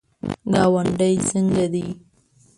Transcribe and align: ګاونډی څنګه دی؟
ګاونډی 0.53 1.15
څنګه 1.29 1.65
دی؟ 1.73 1.85